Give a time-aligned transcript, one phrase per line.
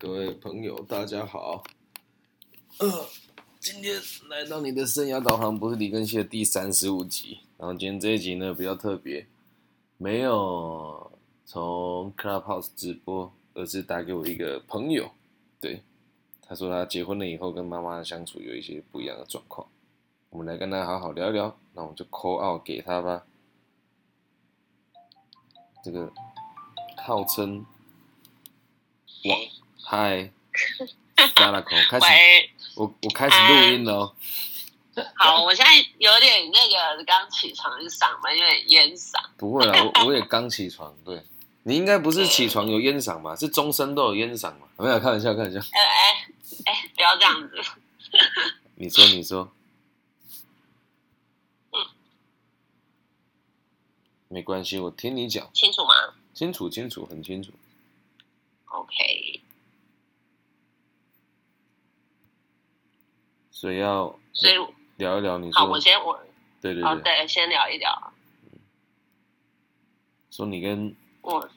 [0.00, 1.64] 各位朋友，大家好。
[2.78, 2.86] 呃，
[3.58, 7.40] 今天来到你的生涯导航不是李根熙的第三十五集。
[7.56, 9.26] 然后今天这一集呢比较特别，
[9.96, 11.10] 没有
[11.44, 15.10] 从 Clubhouse 直播，而是打给我一个朋友。
[15.60, 15.82] 对，
[16.42, 19.66] 他说他结婚了以后跟妈妈相处有一些不一样的状况。
[20.30, 21.58] 我们来跟他好好聊一聊。
[21.74, 23.26] 那我们就 call out 给他吧。
[25.82, 26.12] 这个
[26.96, 27.66] 号称
[29.24, 29.36] 哇。
[29.90, 30.30] 嗨，
[31.34, 32.06] 加了口，开始，
[32.76, 34.14] 我我开始录音了。
[35.14, 39.14] 好，我现在有点那个刚起床，嗓门有点烟嗓。
[39.38, 40.94] 不会啦，我我也刚起床。
[41.06, 41.24] 对，
[41.62, 43.34] 你应该不是起床有烟嗓吧？
[43.34, 44.68] 是终身都有烟嗓嘛？
[44.76, 45.58] 没有，开玩笑，开玩笑。
[45.58, 46.28] 哎哎
[46.66, 47.58] 哎，不要这样子。
[48.74, 49.50] 你说，你说。
[51.72, 51.80] 嗯，
[54.28, 55.48] 没关系，我听你讲。
[55.54, 55.94] 清楚吗？
[56.34, 57.52] 清楚，清楚，很清楚。
[58.66, 59.37] OK。
[63.60, 64.54] 所以要，所以
[64.98, 65.50] 聊一聊你。
[65.50, 66.16] 好，我先我，
[66.60, 68.12] 对对对，对，先聊一聊。
[70.30, 71.50] 说你跟我，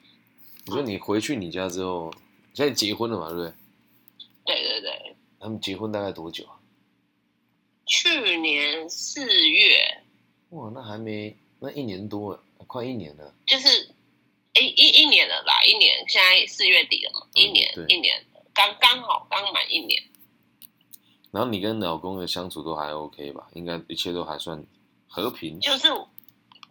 [0.66, 2.12] 你说你回去你家之后，
[2.54, 3.28] 现在结婚了嘛？
[3.28, 3.52] 对不对？
[4.44, 5.16] 对对对。
[5.38, 6.58] 他们结婚大概多久啊？
[7.86, 10.02] 去年四月。
[10.50, 13.32] 哇，那还没那一年多了，快一年了。
[13.46, 13.94] 就是，
[14.54, 15.62] 哎，一一年了吧？
[15.62, 17.28] 一年，现在四月底了嘛？
[17.34, 18.20] 一年，一年，
[18.52, 20.02] 刚刚好，刚满一年。
[21.32, 23.48] 然后你跟老公的相处都还 OK 吧？
[23.54, 24.62] 应该一切都还算
[25.08, 25.58] 和平。
[25.58, 25.88] 就是，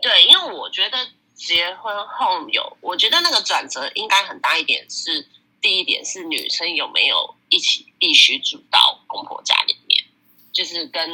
[0.01, 0.97] 对，因为我觉得
[1.33, 4.87] 结婚后有，我觉得那个转折应该很大一点。
[4.87, 5.27] 是
[5.59, 10.05] 第一点是女生有没有一起必须住到公婆家里面，
[10.53, 11.09] 就是跟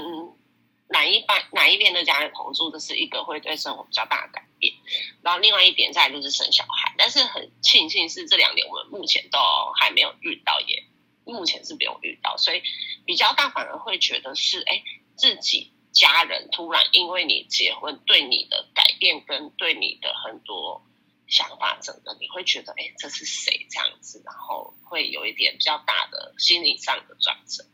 [0.90, 4.73] 哪一半哪一边的家人同住，这是一个会对生活比较大的改变。
[5.22, 9.40] 然后另外一点再就是生小孩，但是很庆幸是这两年我们目前都
[9.80, 10.84] 还没有遇到耶。
[11.28, 12.61] 目前是没有遇到，所以
[13.06, 14.81] 比较大反而会觉得是，哎，
[15.16, 20.81] 自己家人突然因为你结婚，对你的改变跟对你的很多
[21.28, 27.66] 想法，整个你会觉得，哎，这是谁这样子，然后会有一点比较大的心理上的转折。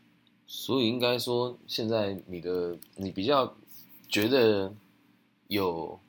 [0.48, 3.56] 所以应该说，现在你的你比较
[4.08, 4.74] 觉得
[5.48, 6.00] 有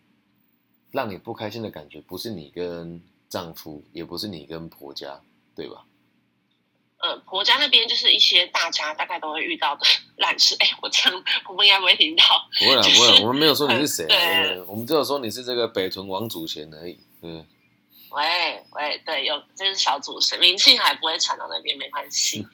[0.91, 5.21] 让你不开心的感觉，不是你跟丈夫，也不是你跟婆家，
[5.57, 5.85] 对吧？
[7.05, 9.85] 嗯，婆家那边就是一些大家大概都会遇到的
[10.17, 10.57] 烂事。
[10.61, 12.25] 哎，我这样婆婆应该不会听到。
[12.59, 16.99] 不会啊，不会，我们没有说你是谁， 对我们只有说你是这个北屯王祖贤而已。
[17.23, 17.47] 嗯。
[18.11, 22.47] 喂喂，对，有这是小祖贤，名气还不会传到那边，没关系。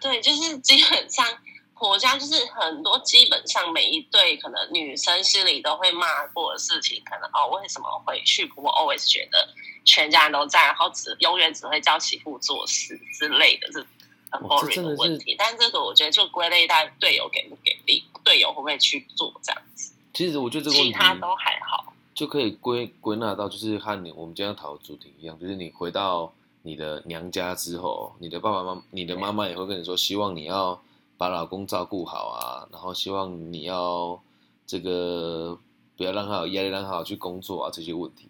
[0.00, 1.26] 对，就是基本上
[1.74, 9.48] 婆家就是很多，基本上每一对可能女生心里都会骂过的事情，可能哦，为什么回去婆婆 always 觉得。
[9.86, 13.86] 全家人都在，然后只永远只会叫媳妇做事之类的，这
[14.30, 15.36] 很 boring 的问题。
[15.38, 19.92] 但这个我觉得就归类在队友给不给力，队友会不会去做这样子。
[20.14, 30.82] 其实我觉得这个问题，其他都还好，就可以归归纳到就是和你我们今天讨论主题一样，就是你回到你的娘家之后，你的爸爸妈妈、你的妈妈也会跟你说，希望你要
[31.16, 34.20] 把老公照顾好啊，然后希望你要
[34.66, 35.58] 这个
[35.96, 38.28] 不要让他有压力，让他好去工作啊，这些问题。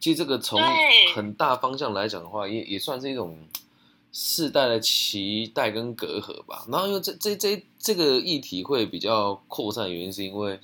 [0.00, 0.60] 其实这个从
[1.14, 3.36] 很大方向来讲的话，也也算是一种
[4.12, 6.64] 世代的期待跟隔阂吧。
[6.68, 10.60] 然后因为这这这这个议题会比较扩散的原因，是因为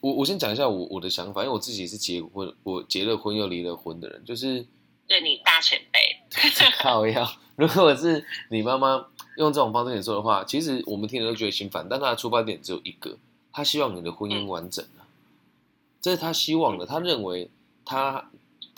[0.00, 4.66] 我我先讲一下我我的想法，因为我自己是结婚，我结了婚又离了婚的人，就是
[5.06, 6.00] 对你大前辈。
[6.82, 9.06] 靠要，如果是你妈妈
[9.36, 13.16] 用这种方式跟你说的话，其实我们听了都觉得心烦，但他的出发点只有一个，
[13.52, 15.06] 他希望你的婚姻完整啊，
[16.00, 17.50] 这是他希望的，他认为。
[17.86, 18.30] 他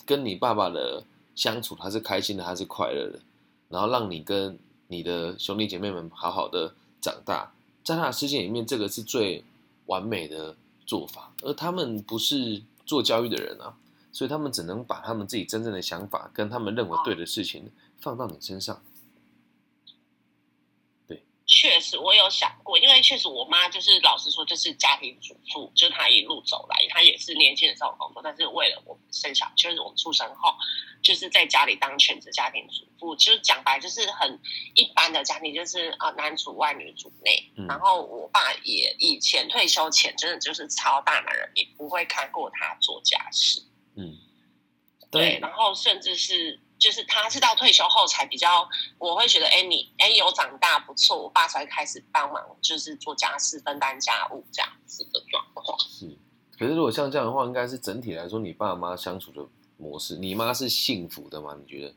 [0.05, 1.05] 跟你爸爸的
[1.37, 3.21] 相处，他是开心的，他是快乐的，
[3.69, 4.59] 然后让你跟
[4.89, 7.53] 你的兄弟姐妹们好好的长大，
[7.84, 9.45] 在他的世界里面，这个是最
[9.84, 11.33] 完美的做法。
[11.43, 13.77] 而他们不是做教育的人啊，
[14.11, 18.83] 所以他们只能把他们自己真正的想法跟他们认为对的事情放到你身上。
[21.47, 30.53] 确实，我有想过，因为确实我妈就是老实说，就是家庭主妇，就是她一路走来，她也是年轻的时候工作，但是为了我们生小，就是我们出生后，
[31.03, 34.41] 就是在家里当全职家庭主妇，就是讲白就是很
[34.75, 37.49] 一般的家庭，就是啊男主外女主内。
[37.69, 43.63] 然后我爸也以前退休前真的就是超大男人，也不会看过他做家事。
[43.95, 44.19] 嗯，
[45.13, 46.60] 对，然后甚至是。
[46.78, 48.69] 就是他是到退休后才比较，
[48.99, 55.78] 我会觉得，哎，你哎有长大不错，我爸才会开始帮忙，就是做家事、分担家务这样子的状况。
[55.78, 56.17] 是，
[56.59, 59.47] 可是如果像这样的话，应该是整体来说，你爸妈相处的
[59.77, 61.57] 模式，你妈是幸福的吗？
[61.59, 61.95] 你觉得？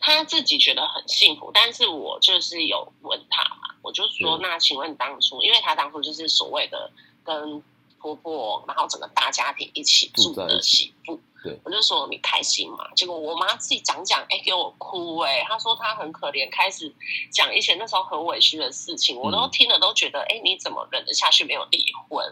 [0.00, 6.88] 他自己觉得很幸福，但是我就是有问他嘛，我就说，那请问当初，因为他当初就是所谓的
[7.24, 7.60] 跟
[7.98, 12.92] 婆婆，然后整个大家庭一起住的起步，对，我就说你开心嘛？
[12.94, 16.92] 结果我妈自己讲讲，哎，给我哭，哎，她说她很可怜，开始
[17.30, 22.24] 讲一些那时候很委屈的事情，我都听了都觉得，哎，你怎么忍得下去没有离婚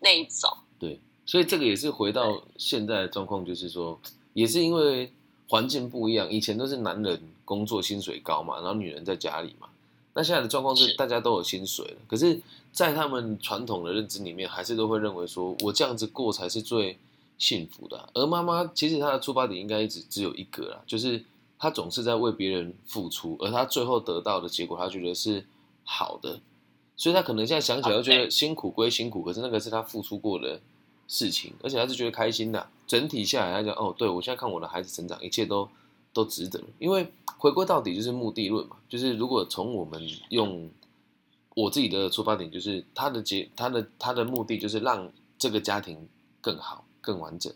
[0.00, 0.50] 那一种？
[0.78, 4.00] 对，所以这个也是回到现在的状况，就是说，
[4.34, 5.12] 也是因为。
[5.50, 9.66] 环境不一样，以前都是男人工作薪水高嘛，然后女人在家里嘛。
[10.12, 12.38] 那现在的状况是大家都有薪水了，可是，
[12.70, 16.98] 在他们传统的认知里面，还是都会认为说我这样子过才是最
[17.38, 18.10] 幸福的。
[18.12, 21.24] 而妈妈其实她的出发点应该只只有一个啦，就是
[21.58, 25.46] 她总是在为别人付出，而她最后得到的结果，她觉得是
[25.84, 26.40] 好的，
[26.96, 30.60] 所以她可能现在想起来，觉得辛苦归辛苦，可是那个是她付出过的。
[31.10, 32.68] 事情，而且她是觉得开心的。
[32.86, 35.66] 整体下来，她讲哦，对我现在看我的孩子成长，一切都
[36.12, 36.62] 都值得。
[36.78, 40.70] 因为回归到底就是目的论嘛，就是如果从我们用
[41.54, 46.06] 我自己的出发点，就是他的结，他的他的目的就是让这个家庭
[46.42, 47.52] 更好、更完整，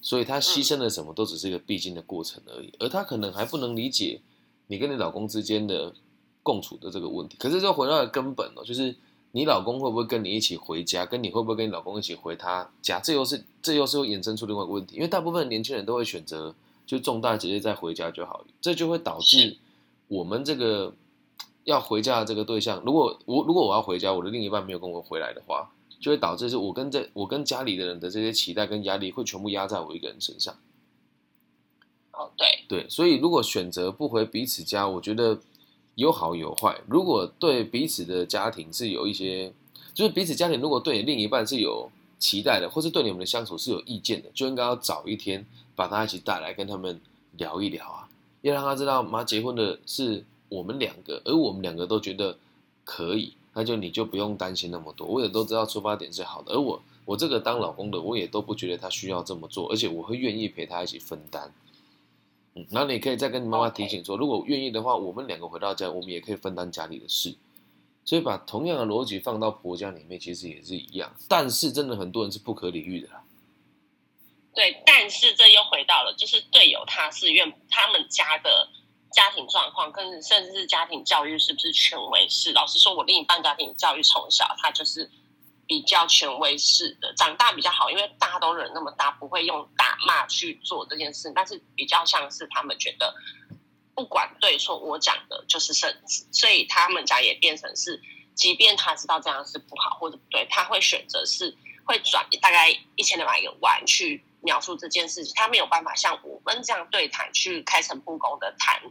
[0.00, 2.70] 所以他牺牲了什么都只是一个必经的过程而已。
[2.78, 4.20] 而他可能还不能理解
[4.66, 5.94] 你跟你老公之间的
[6.42, 7.36] 共处的这个问题。
[7.38, 8.94] 可是就回到根本哦，就是。
[9.32, 11.06] 你老公会不会跟你一起回家？
[11.06, 12.98] 跟你会不会跟你老公一起回他家？
[12.98, 16.52] 这又是这又是会衍生出另外一个问题，因为大部分年轻人都会选择
[16.84, 19.56] 就重大节日再回家就好，这就会导致
[20.08, 20.92] 我们这个
[21.62, 25.70] 要回家的这个对象，如果我如果我要回家，我的另一半没有跟我回来的话，
[26.00, 30.58] 就会导致是我跟这我跟家里的人的这些期待跟压力会全部压在我一个人身上。
[32.12, 35.38] 哦，对对，所以如果选择不回彼此家，我觉得。
[35.96, 36.80] 有好有坏。
[36.86, 39.52] 如果对彼此的家庭是有一些，
[39.92, 45.44] 就是彼此家庭如果对你另一半是有期待的，或是对你们的相处是有意见的，就应该要早一天
[45.74, 46.98] 把他一起带来跟他们
[47.36, 48.08] 聊一聊啊，
[48.40, 52.38] 要让他知道妈结婚的是我们两个，而我们两个都觉得
[52.84, 55.06] 可以，那就你就不用担心那么多。
[55.06, 61.52] 我也都知道出发点是好的，而我我这个当老公的，我也都不觉得他需要这么做，而且我会愿意陪他一起分担。
[62.54, 67.36] 嗯，然后你可以再跟你妈妈提醒说，如果愿意的话，我们两个回到家，我们也可以分担家里的事。
[68.04, 71.14] 所以把同样的逻辑放到婆家里面，其实也是一样。
[71.28, 73.22] 但是真的很多人是不可理喻的啦。
[74.52, 78.68] 对，但是这又回到了，就是队友他是愿他们家的
[79.12, 82.52] 家庭状况，跟甚至是家庭教育是不是权威式？
[82.52, 85.10] 老实说，我另一半家庭教育从小他就是。
[85.70, 91.30] 比较权威式的，长大比较好，因为大都人那么大，不会用打骂去做这件事。
[91.32, 93.14] 但是比较像是他们觉得
[93.94, 98.02] 不管对错，我讲的就是圣旨，所以他们家也变成是，
[98.34, 105.32] 即便他知道这样是不好或者不对，他会选择是会转大概一千两百个弯去描述这件事情。
[105.36, 108.82] 他没有办法像我们这样对谈，去开诚布公的谈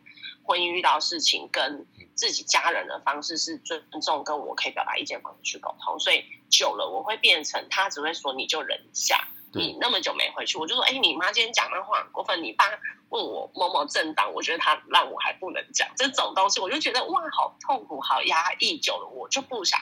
[0.49, 1.85] 婚姻遇到事情跟。
[2.15, 12.65] 自己家人的方式是尊重，跟我可以表达意见方式去沟通，所以久了我会变成他只会说你就忍一下，你那么久没回去，我就说哎，你妈今天讲那话很过分，你爸
[13.07, 19.79] 问我某某政党，我觉得他让我还不能讲这种东西，我就觉得哇，好痛苦，好压抑，久了我就不想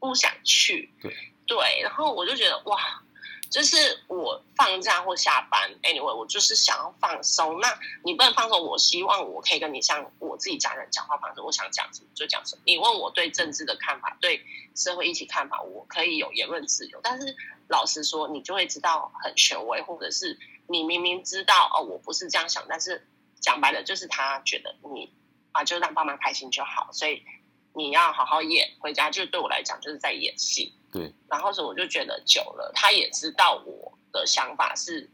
[0.00, 1.14] 不想去，对
[1.46, 3.04] 对，然后我就觉得哇。
[3.50, 7.60] 就是我放假或下班，anyway，我就是想要放松。
[7.60, 12.62] 那你不能放松，我希望我可以跟你像我自己家人讲话方式，我想讲什么就讲什么。
[12.66, 14.44] 你问我对政治的看法，对
[14.76, 17.00] 社会议题看法，我可以有言论自由。
[17.02, 17.34] 但是
[17.68, 23.08] 老实说，你就会知道很权威，或者是你明明知道哦，我不是这样想，但是
[23.40, 25.12] 讲白了就是他觉得你
[25.52, 27.22] 啊，就让爸妈开心就好，所以
[27.72, 30.74] 你要好好演，回家就对我来讲就是在演戏。
[30.92, 35.10] 对，然后是我就觉得久了，他也知道我的想法是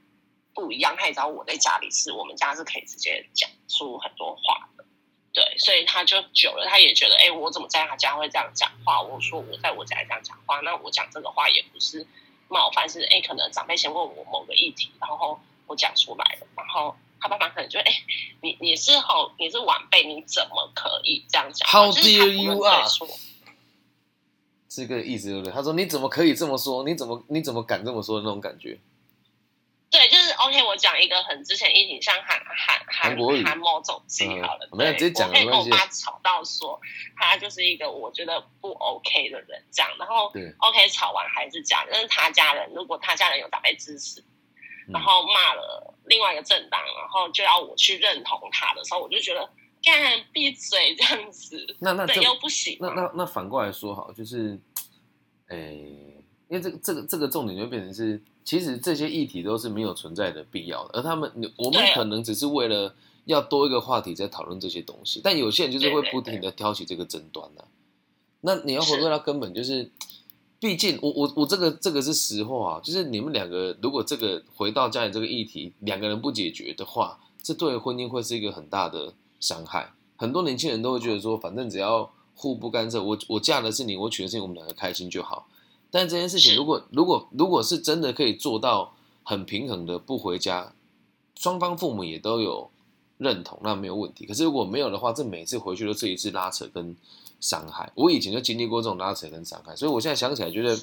[0.55, 4.85] 不一样，他也知道我在家里是我们家是可以直接讲出很多话的，
[5.33, 9.03] 对，所以他就久了，他也觉得，哎，我怎么在他家会这样讲话？
[9.03, 12.07] 我说我在我家这样讲话，那我讲这个话也不是
[12.49, 17.93] 冒犯，是哎，可能长辈先问我某个议题，然后我讲出来了，然后他爸爸可能就哎，
[18.41, 22.87] 你你是好你是晚辈，你怎么可以这样讲？How dare you 啊！
[24.75, 25.53] 是个意思对不对？
[25.53, 26.83] 他说：“你怎么可以这么说？
[26.83, 28.77] 你怎么你怎么敢这么说的那种感觉？”
[29.89, 30.61] 对，就是 OK。
[30.65, 36.81] 我讲一个很之前一起像韩韩韩国韩某总机好了，没有直接讲我可以跟我爸吵到说
[37.17, 39.91] 他就是一个我觉得不 OK 的人，这样。
[39.97, 44.25] 然后 OK 吵完还是讲，但是他家人如果他家人有长辈支持，
[44.93, 49.49] 然后骂了另外一个政党，然后就要我去认同他的时候，我就觉得。
[49.85, 52.77] 干闭嘴 这样子，那那这又不行。
[52.81, 54.59] 那那那反过来说好，就是，
[55.49, 62.95] 诶，因为这个这个这个重点就变成是，其实这些议题都是没有存在的必要的，而他们我们可能只是为了
[63.27, 65.21] 要多一个话题在讨论这些东西。
[65.23, 67.65] 但有些人就是会不停的挑起这个争端呢、
[68.41, 69.91] 那你要回归到根本，就是，
[70.61, 79.15] 毕竟我我我这个这个是实话啊，就是你们两个如果这个回到家里这个议题，两个人不解决的话，这对婚姻会是一个很大的
[79.45, 79.93] 伤害。
[80.17, 85.47] 很多年轻人都会觉得说，反正只要互不干涉，我我嫁的是你，我娶的是你，我们两个开心就好。
[85.91, 90.73] 但这件事情如果如果如果是真的可以做到很平衡的不回家，
[91.37, 92.71] 双方父母也都有
[93.19, 94.25] 认同，那没有问题。
[94.25, 96.97] 可是如果没有的话，这每次回去都是一次拉扯跟
[97.41, 97.93] 伤害。
[97.95, 100.79] 我以前就经历过这种拉扯跟伤害，所以我现在想起来觉得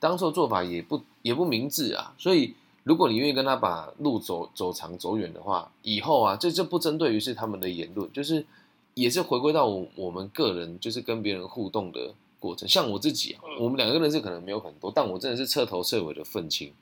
[0.00, 2.12] 当初的做法也不也不明智啊。
[2.18, 8.46] 所以如果你愿意跟他把路走走长走远的话，以后啊，这就不针对于是他们的言论，就是
[8.94, 12.68] 也是回归到我我们个人，就是跟别人互动的过程。
[12.68, 16.72] 像我自己啊，嗯我们两个认识可能没有很多，但我真的是彻头彻尾的愤青。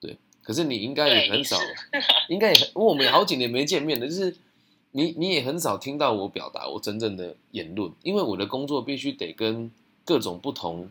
[0.00, 1.56] 对，可是你应该也，很少
[2.28, 4.36] 应该也很，因为我们也好几年没见面了，就是
[4.90, 9.70] 你你也很少听到我表达我真正的言论，因为我的工作必须得跟
[10.04, 10.90] 各种不同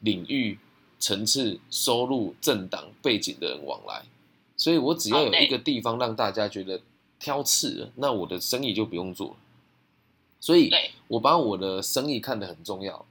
[0.00, 0.58] 领域、
[1.02, 4.04] 层次、收入、政党背景的人往来，
[4.56, 6.80] 所以我只要有一个地方让大家觉得
[7.18, 9.36] 挑刺了，那我的生意就不用做了。
[10.38, 10.70] 所以，
[11.08, 13.04] 我把我的生意看得很重要，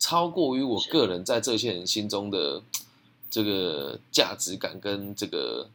[0.00, 2.60] 超过于我个人在这些人心中的
[3.30, 5.68] 这个价值感跟这个，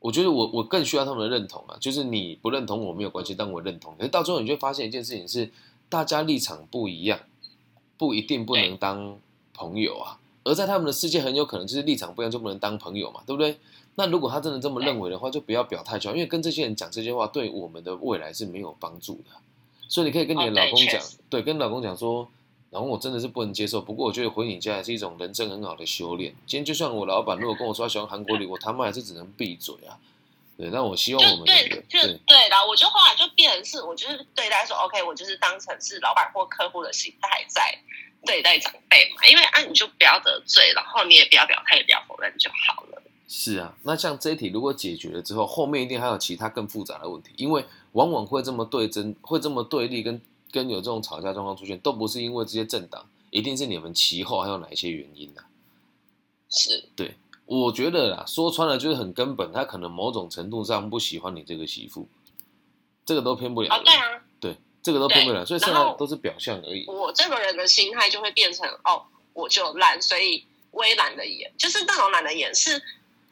[0.00, 1.76] 我觉得我我更需要他们的认同啊。
[1.80, 3.94] 就是你不认同我没有关系，但我认同。
[3.96, 5.50] 可是到最后你就会发现一件事情是，
[5.88, 7.20] 大家立场不一样，
[7.96, 9.20] 不一定不能当
[9.54, 10.19] 朋友啊。
[10.44, 13.58] 而在他们的世界，很有可能就是立场不一样就不能当朋友嘛，对不对？
[13.96, 19.36] 那如果他真的这么认为的话，就不要表态就好，因为跟这些人讲这些话，对我们的未来是没有帮助的。
[19.88, 22.28] 所以你可以跟你的老公讲，对，跟老公讲说，
[22.70, 26.34] 老公我真的是不能接受，不过我觉得回你家也是一种人生很好的修炼。
[26.46, 29.98] 今天就算我老板如果跟我说他喜欢韩国礼，我他妈还是只能闭嘴啊。
[30.56, 32.64] 对，那我希望我就们两个对，就对对啦。
[32.64, 37.62] 我就后来就变成是，我就是对待说，OK，我就是当成是老板或客户的心态在
[38.24, 39.26] 对待长辈嘛。
[39.28, 43.02] 因为啊，你就不要得罪，然后你也不要表态，也不要否认就好了。
[43.28, 55.42] 是啊，那像这一题如果解决了之后，后面一定还有其他更复杂的问题，因为往往会这么对争，会这么对立，跟跟有这种吵架状况出现，都不是因为这些政党，一定是你们其后还有哪一些原因呢、
[56.48, 57.14] 是，对
[57.46, 62.08] 我觉得啦，说穿了就是很根本，他可能某种程度上不喜欢你这个媳妇，
[63.04, 66.84] 这个都骗不了啊，对啊，对，这个都骗不了，所以剩下都是表象而已。
[66.86, 72.82] 我这个人的心态就会变成哦，我就懒，所以我也懒得演，就是那种懒得演是。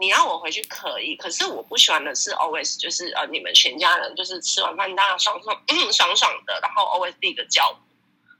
[0.00, 7.76] 你要我回去可以，可是我不喜欢的是 always 就是呃，你们全家人就是吃完饭大家爽爽嗯爽爽的，然后 always 第一个叫我，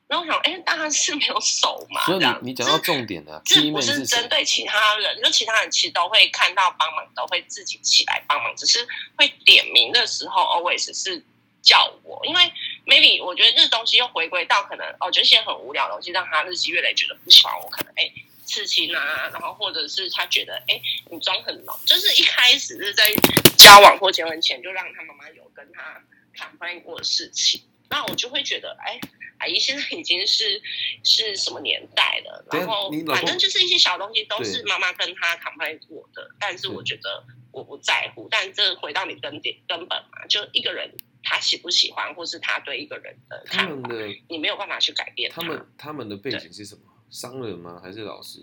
[0.07, 2.05] 然后我想，哎，大家是没有手嘛？
[2.05, 4.07] 所以你你讲到重点了这不是？
[4.07, 8.87] 针对其他人，就其他人其实都会看到帮忙，都会自己起来帮忙，只是
[9.17, 11.21] 会点名的时候 always 是
[11.61, 12.53] 叫我，因为
[12.89, 18.11] maybe 我觉得这东西又回归到可能哦，就一些很无聊的东西，让他日积月累觉得不喜欢我，可能哎
[18.45, 20.81] 刺青啊，然后或者是他觉得哎
[21.11, 23.15] 你妆很浓，就是一开始是在
[23.57, 26.03] 交往或结婚前就让他妈妈有跟他
[26.35, 28.99] complain 过的事情，那我就会觉得哎。
[29.41, 30.61] 阿姨现在已经是
[31.05, 32.45] 是什么年代了？
[32.51, 38.27] 然后反正就是一些小东西都是妈妈跟他 complain 过的，但是我觉得我不在乎。
[38.29, 40.93] 但这回到你根点根本嘛，就一个人
[41.31, 46.83] 他喜不喜欢，或是他对一个人的他看法，们的你没有办法去改变他们他们的背景是什么？
[47.11, 47.79] 商人吗？
[47.83, 48.43] 还是老师？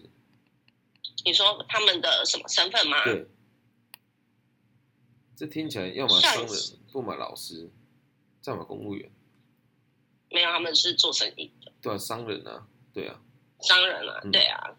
[1.26, 3.04] 你说他们的什么身份吗？
[3.04, 3.28] 对，
[5.36, 7.72] 这听起来要么商人是，不买老师，
[8.40, 9.10] 再么公务员，
[10.30, 13.20] 没有，他们是做生意的对啊，商人啊，对啊。
[13.62, 14.76] 商人啊，嗯对啊，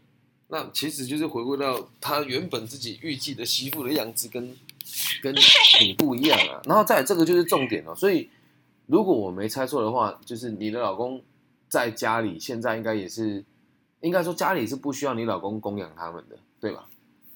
[0.47, 4.57] 那其实就是回归到他原本自己预计的媳妇的样子跟
[5.23, 5.35] 跟
[5.81, 6.61] 你不一样啊。
[6.64, 7.95] 然后再来这个就是重点哦。
[7.95, 8.31] 所以
[8.87, 11.23] 如果我没猜错的话，就是你的老公
[11.69, 13.45] 在家里现在应该也是，
[14.00, 16.88] 应该说家里是不需要你老公供养他们的，对吧？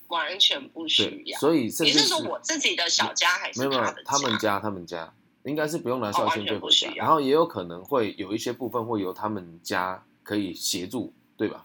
[0.08, 1.38] 完全不需对，要。
[1.38, 5.12] 所以甚至你是说我自己的小家还是没有没有他们家他们家
[5.44, 11.64] 应该是不用拿孝心费回家，哦完全不然后也有可能会有一些部分会由他们家可以协助，对吧？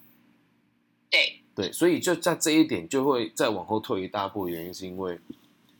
[1.09, 5.19] 对，对，所以就在这一点就会再往后退一大步，原因是因为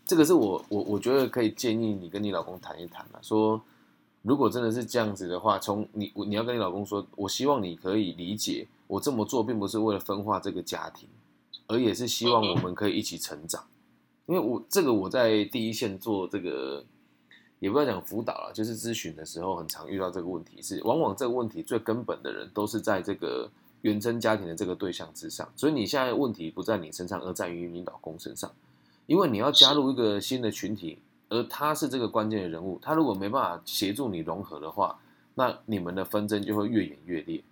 [0.06, 3.62] 这个是我我我觉得可以建议你跟你老公谈一谈啊，说
[4.22, 11.10] 如果真的是这样子的话，从你你要跟你老公说，我希望你可以理解，我这么做并不是为了分化这个家庭，
[11.68, 13.64] 而也是希望我们可以一起成长。
[14.26, 16.84] 因为我这个我在第一线做这个，
[17.60, 23.48] 也不要讲辅导了，就是咨询的时候，很常遇到这个问题是，往往这个问题最根本的人都是在这个
[23.82, 28.52] 原生家庭的这个对象之上，所以你现在问题不在你身上，而在于你老公身上，
[29.06, 35.00] 因为你要加入一个新的群体，而他是这个关键的人物，他如果没办法协助你融合的话，
[35.36, 37.44] 那你们的纷争就会越演越烈。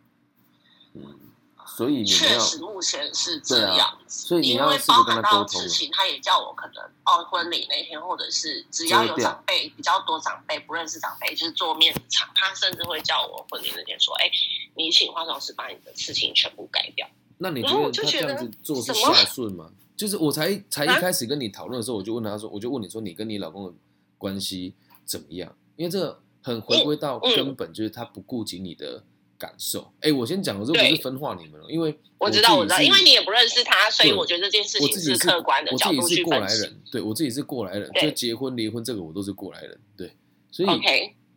[0.94, 1.20] 嗯，
[1.66, 14.30] 所以你们要确实目前是这样子，所以你要试着跟他沟通啊事情，他也叫我可能哦婚礼那天，或者是只要有长辈比较多长辈不认识长辈，就是做面场，他甚至会叫我婚礼那天说，哎，
[14.76, 17.08] 你请化妆师把你的事情全部改掉。
[17.38, 19.70] 那你觉得他这样子做是什么孝顺吗？
[20.04, 23.74] 就是我才才一啊开始跟你讨论的时候，我就问他说，我就问你说，你跟你老公的
[24.18, 24.74] 关系
[25.06, 25.56] 怎么样？
[25.78, 29.02] 因为这个很回归到嗯根本，就是他不顾及你的
[29.38, 29.94] 感受。
[30.02, 36.24] 哎、我先讲，我这不是分化你们了，因为我知道，我知道，因为你也不认识他，所以我觉得这件事情是客观的角度我自己是去。
[36.26, 40.12] 过来人，对我自己是过来人，就结婚离婚这个我都是过来人，对，
[40.52, 40.70] 所以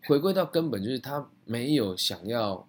[0.09, 2.67] 回归到根本，就是他没有想要，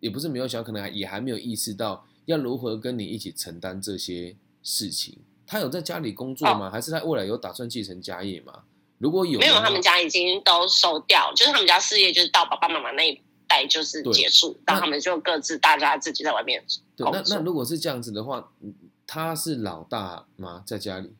[0.00, 4.34] 也不是没有想，可能也还没有意识到要如何跟你一起承担这些
[4.66, 5.16] 事情。
[5.46, 6.68] 他有在家里工作吗？
[6.68, 8.64] 还是他未来有打算继承家业吗？
[8.98, 16.64] 如果有没有，他们家已经都收掉，就是他们家事业就是到爸爸妈妈那一代就是结束，那然后他们就各自大家自己在外面
[16.96, 18.74] 对，那那如果是这样子的话，嗯
[19.06, 20.64] 他是老大吗？
[20.66, 21.12] 在家里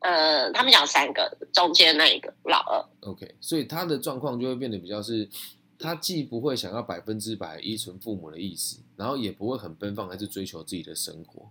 [0.00, 5.26] 呃，他们讲三个，中间那一个老二，？OK，所以他的状况就会变得比较是，
[5.78, 11.48] 他既不会想要百分之百依存父母的意思，然后也不会很奔放，还是追求自己的生活。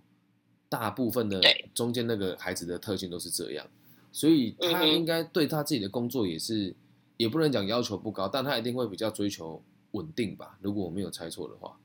[0.72, 3.68] 大部分的对中间那个孩子的特性都是这样，
[4.14, 6.74] 所以他应该对他自己的工作也是，
[7.18, 9.62] 也不能讲要求不高，但他一定会比较追求
[9.92, 10.58] 稳定吧。
[10.62, 11.78] 如果我没有猜错的话，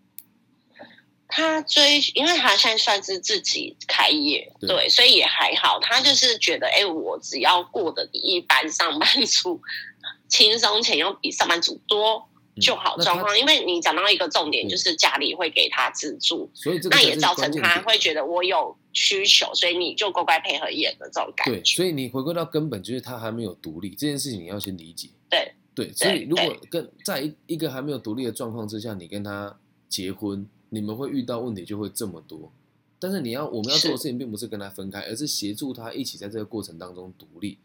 [1.26, 5.80] 他追，因为他现在算是自己开业，对对，所以也还好。
[5.80, 9.60] 他就是觉得，哎、我只要过得比一般上班族
[10.28, 13.38] 轻松，钱又比上班族多嗯就好状况。
[13.38, 21.76] 因为你讲到一个重点，就是家里会给他资助，所以这个那也造成他会觉得我有需求，所以你就乖乖配合演的这种感对，觉。
[21.76, 25.10] 所以你回归到根本，就是他还没有独立这件事情，你要先理解。
[25.28, 29.58] 对对，所以如果跟在一一个还没有独立的状况之下，你跟他
[29.88, 32.50] 结婚，你们会遇到问题就会这么多。
[32.98, 37.58] 但是你要我们要做的事情，并不是跟他分开，而是协助他一起在这个过程当中独立。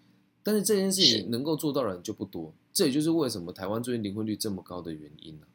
[0.43, 5.47] 但是这件事情能够做到的人就不多，这也就是为什么台湾最近离婚率这么高的原因啊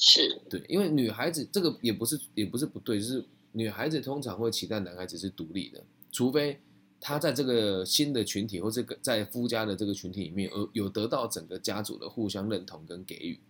[0.00, 6.60] 是，对，因为女孩子这个也不是也不是不对，就是女孩子通常会期待男孩子是独立的，除非
[7.00, 13.40] 他在这个新的群体或这个在夫家的这个群体里面，有有得到整个家族的互相认同跟给予。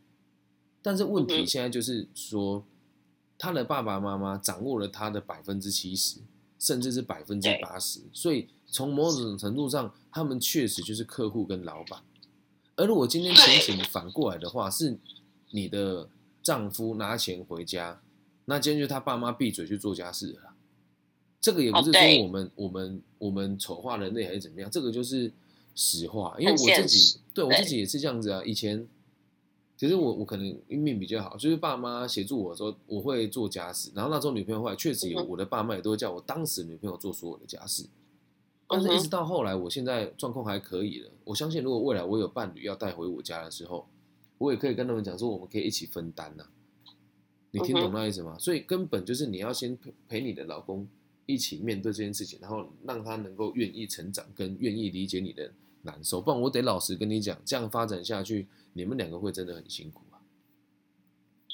[0.80, 2.64] 但是问题现在就是说，
[3.36, 6.20] 他的爸爸妈妈掌握了他的百分之七十，
[6.58, 12.02] 甚至是百分之八十，所以从某种程度上，他们确实就是客户跟老板。
[12.78, 14.96] 而如果今天情形反过来的话，是
[15.50, 16.08] 你的
[16.42, 18.00] 丈夫拿钱回家，
[18.44, 20.54] 那今天就是他爸妈闭嘴去做家事了。
[21.40, 25.32] 这个也不是说我们、我们我们丑化人类还是怎么样，这个就是
[25.74, 26.36] 实话。
[26.38, 28.42] 因为我自己对对我自己也是这样子啊。
[28.44, 28.86] 以前
[29.76, 33.90] 其实我我可能命比较好，就是爸妈协助我的时候，我会做家事。
[33.92, 37.84] 然后那时候女朋友后来确实有，嗯我的爸妈也都会叫我当时女朋友做所有的家事。
[38.68, 41.10] 但是，一直到后来，我现在状况还可以了。
[41.24, 43.88] 我相信，如果未来我有伴侣要带回我家的时候，
[44.36, 46.44] 我也可以跟他们讲说，我们可以一起分担呐、
[47.50, 48.36] 你听懂嗯那意思吗？
[48.38, 50.86] 所以根本就是你要先陪陪你的老公
[51.24, 55.50] 一起面对这件事情，然后让他能够愿意成长，跟愿意理解你的
[55.82, 56.20] 难受。
[56.20, 60.20] 不然我得老实跟你讲，这样发展下去，你们两个会真的很辛苦啊。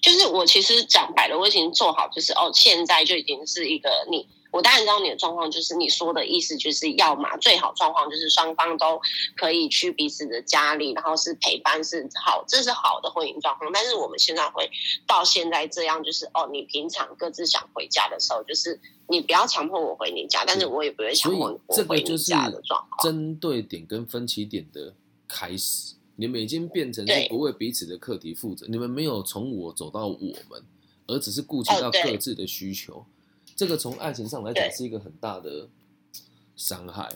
[0.03, 9.01] 就是我其实讲白了，我已经做好，就是哦，现在就已经是一个你，我当然知道你的状况，就是你说的意思，就是要嘛最好状况就是双方都
[9.37, 13.69] 可以去彼此的家里，然后是陪伴是好，这是好的婚姻状况。
[13.73, 14.71] 但是我们现在会
[15.09, 23.03] 到现在这样，就是哦，你平常各自想回家的时候，就是你不要强迫我回你家，但是我也不会强迫我回你家的状况。
[23.03, 24.95] 针对点跟分歧点的
[25.27, 25.95] 开始。
[26.15, 30.17] 你们已经变成是不为彼此的课题负责，你们没有从我走到我
[30.49, 30.63] 们，
[31.09, 33.05] 而只是顾及到各自的需求。
[33.55, 35.69] 这个从爱情上来讲是一个很大的
[36.57, 37.09] 伤害。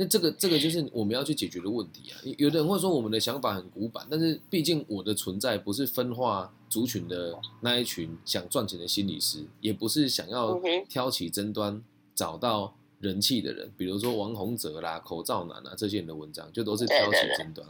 [0.00, 2.20] 那这个这个就是我们要去解决的问题啊。
[2.22, 11.82] 有有的人会说我们的想法很古板，但是毕竟我的存在不是分化族群的那一群想赚钱的心理师，也不是想要挑起争端、
[12.14, 17.66] 找到人气的人，比如说王洪哲啦、口罩男啊这些人的文章，就都是挑起争端。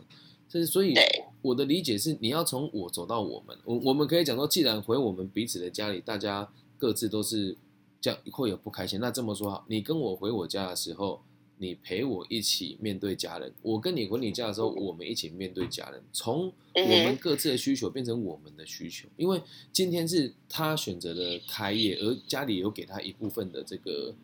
[0.51, 0.95] 这是所以
[1.41, 6.47] 我的理解是，你要从我走到我们，我我们可以讲说，既然回我们彼此的家里，大家
[6.77, 7.57] 各自都是
[8.01, 9.01] 这样会有不开心。
[9.01, 11.21] 那这么说好，你跟我回我家的时候，
[11.59, 16.03] 你陪我一起面对家人；我跟你回你家的时候，我们一起面对家人。
[16.13, 24.15] 从我嗯们各自的需求变成我们的需求，因为今天是他选择的开业，而家里有给他一部分的这个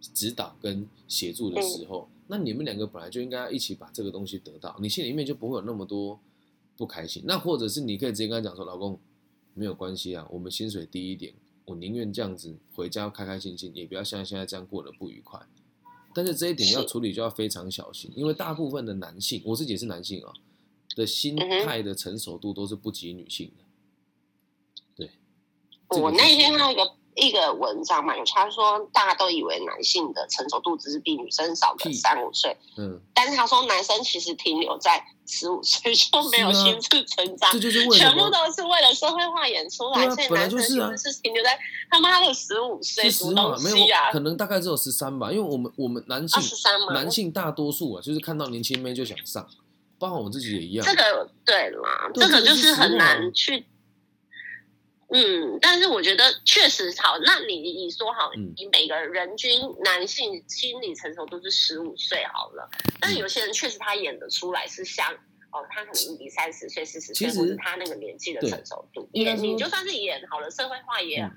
[0.00, 6.18] 指导跟协助的时候，那你们两个本来就应该要一起把这个东西得到，你心里面就不会有那么多
[6.78, 7.22] 不开心。
[7.26, 8.98] 那或者是你可以直接跟他讲说，老公
[9.52, 11.34] 没有关系啊，我们薪水低一点，
[11.70, 15.40] 我宁愿这样子回家开开心心，也不要像现在这样过得不愉快。
[16.12, 20.32] 但是这一点要处理就要非常小心，因为大部分的男性，我自己也是男性啊、
[20.96, 23.64] 的心态的成熟度都是不及女性的。
[24.96, 25.10] 对，
[26.00, 26.82] 我那天看到一个
[27.14, 41.58] 一个文章嘛，有他说大家都以为男性的成熟度只是比女生少个三五岁，嗯，但是他说男生其实停留在十五岁就没有心智成长这，就是为全部都是为了社会化演出来，所以男生其实是停留在
[41.90, 44.12] 他妈的十五岁是什么东实话没有西啊？
[44.12, 46.40] 可能大概只有十三吧，因为我们我们男性？
[46.94, 49.46] 男性大多数啊，就是看到年轻妹就想上，
[49.98, 50.86] 包括我自己也一样。
[50.86, 53.66] 这个对啦，对这个就是很难去。
[55.12, 57.18] 嗯，但是我觉得确实好。
[57.24, 62.70] 那你你说好，你每个人均男性心理成熟度是十五岁好了，
[63.00, 65.12] 但是有些人确实他演得出来是像
[65.50, 71.30] 哦，他可能比三十岁、四十岁，其实或者他那个年纪的对成熟度，演你就算是演好了，社会化也嗯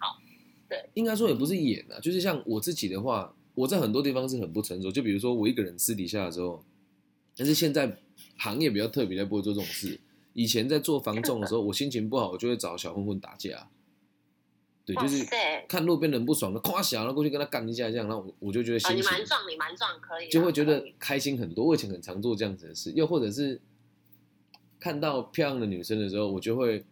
[0.69, 4.91] 对，应该说也不是演啊，就是像我自己的话，我在很多地方是很不成熟。
[4.91, 6.63] 就比如说我一个人私底下的时候，
[7.35, 7.97] 但是现在
[8.37, 9.99] 行业比较特别，才不会做这种事。
[10.33, 13.69] 以前在做房仲的时候，我心情不好，我就会找小混混打架。
[14.85, 21.63] 对，就是塞，看路边人不爽的，夸小，然后过去跟他干一下，这样，然后我我就觉得哦，心情你蛮壮，你蛮壮，可以啊，就会觉得开心很多。
[21.65, 23.61] 我以前很常做这样子的事，又或者是
[24.79, 26.83] 看到漂亮的女生的时候，我就会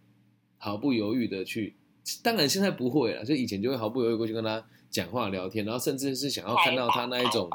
[0.58, 1.76] 毫不犹豫的去。
[2.24, 7.50] 当然现在不会了，就以前就会毫不犹豫过去跟她讲话聊天，然后甚至是想要看到她那一种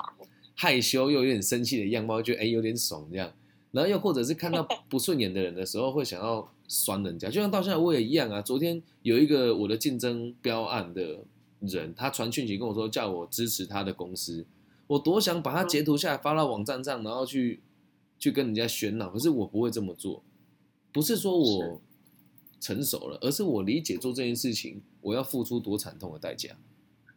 [0.54, 3.32] 害羞又有点生气的样貌，觉得哎、有点爽这样。
[3.76, 7.28] 然后又或者是看到 不顺眼的人的时候，会想要酸人家。
[7.28, 8.40] 就像到现在我也一样啊。
[8.40, 11.18] 昨天有一个我的竞争标案的
[11.60, 14.46] 人，他传讯息跟我说，叫我支持他的公司。
[14.86, 17.60] 我多想把他截图下来发到网站上，然后去
[18.18, 20.22] 去跟人家喧闹，可是我不会这么做。
[20.90, 21.78] 不是说我
[22.58, 26.56] 成熟了，而是我理解做这件事情我要付出多惨痛的代价。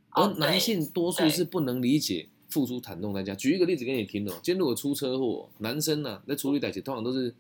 [0.10, 3.34] 而哦男性多数是不能理解付出惨痛代价。
[3.36, 7.34] 举一个例子给你听哦，今天如果出车祸，男生呢、在处理代志通常都是，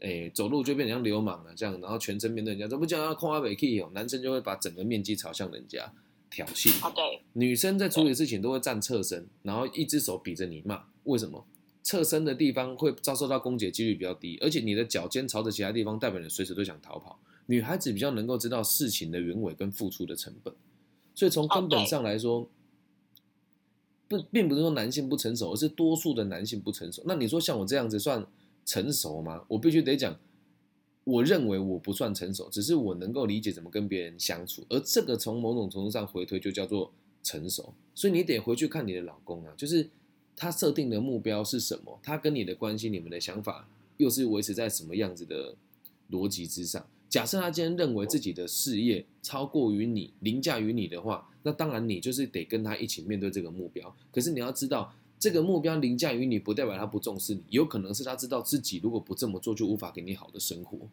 [0.00, 5.92] 诶、走路就变成像流氓了这样，然后全身面对人家，这不叫他空阿北 key 哦，男生就会把整个面积朝向人家
[6.30, 6.70] 挑衅。
[6.84, 11.44] 啊，对，女生在处理事情都会站侧身，然后一只手比着你骂，为什么？
[11.82, 17.18] 侧身的地方会遭受到攻击的几率比较低，而且你的脚尖朝着其他地方，代表你随时都想逃跑。
[17.44, 20.54] 女孩子比较能够知道事情的原委跟付出的成本，
[21.14, 22.48] 所以从根本上来说，
[24.18, 27.02] 不并不是说男性不成熟，而是多数的男性不成熟。
[27.06, 28.24] 那你说像我这样子算
[28.64, 29.44] 成熟吗？
[29.48, 30.16] 我必须得讲，
[31.04, 37.74] 我认为我不算成熟，只是我能够理解怎么跟别人相处，而这个从某种程度上回推就叫做成熟。
[37.94, 39.88] 所以你得回去看你的老公啊，就是
[40.36, 45.54] 他设定的目标是什么，他跟你的关系、你们的想法又是维持在什么样子的
[46.10, 46.84] 逻辑之上。
[47.08, 53.94] 假设他今天认为自己的事业超过于你、凌驾于你的话，那当然你就是得跟他一起面对这个目标。
[54.10, 60.88] 可是你要知道，这个目标凌驾于你，不代表他不重视你，有可能是他知道自己如果不这么做，就无法给你好的生活。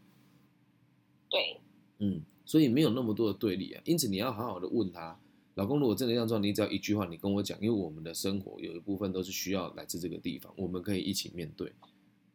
[1.30, 1.60] 对，
[2.00, 3.82] 嗯，所以没有那么多的对立啊。
[3.86, 5.18] 因此你要好好的问他，
[5.56, 11.72] 老公，如果真的这样做，你只要一句话，你跟我讲，因为我们的生活有一部分都是需要来自这个地方，我们可以一起面对。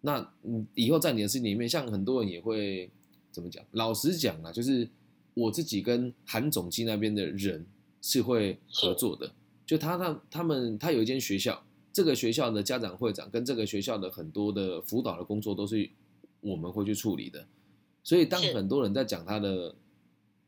[0.00, 2.90] 那嗯，以后在你的事情里面，像很多人也会
[3.30, 3.64] 怎么讲？
[3.72, 4.88] 老实讲啊，就是
[5.34, 7.66] 我自己跟韩总机那边的人
[8.06, 9.32] 是会合作的。
[9.66, 15.90] 就他他他们他有一间学校，这个学校的家长会长跟这个学校的很多的辅导的工作都是
[16.40, 17.48] 我们会去处理的。
[18.04, 19.74] 所以当很多人在讲他的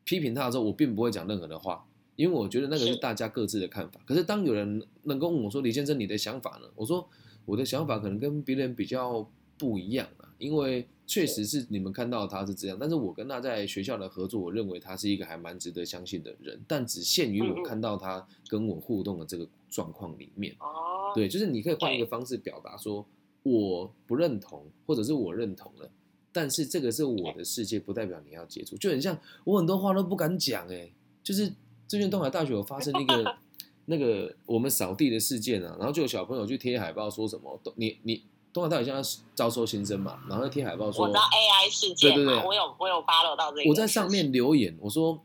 [0.04, 4.00] 批评他的时候，我并不会讲任何的话，因为我觉得那个是是大家各自的看法。
[4.06, 7.08] 可是当有人能够问我说：“李先生，你的想法呢？”我说
[7.44, 20.54] ：“我的想法可能跟别人比较不一样啊，因为确实是你们看到他是这样，但是我跟他在学校的合作，我认为他是一个还蛮值得相信的人，但只限于我看到他跟我互动的这个状况里面。
[20.60, 23.06] 哦，对，就是你可以换一个方式表达说，
[23.42, 25.90] 我不认同，或者是我认同了，
[26.30, 30.92] 但是这个是我的世界，不代表你要接触，就很像我很多话都不敢讲，哎，
[31.22, 31.50] 就是
[31.86, 33.36] 最近东海大学有发生一个
[33.86, 39.02] 那个我们扫地的事件啊，然后就有小朋友去贴海报说什么，东你你东海大学现在
[39.34, 42.46] 招收新生嘛，然后贴海报说我知道 AI 事件嘛，对对对。
[42.46, 45.22] 我有我有 follow 到这个，我在上面留言，我说，